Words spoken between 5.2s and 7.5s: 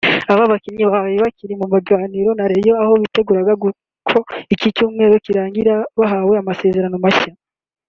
kirangira bahawe amasezerano mashya